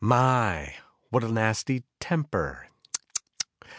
"My, 0.03 0.77
what 1.11 1.23
a 1.23 1.27
nasty 1.31 1.83
temper. 1.99 2.69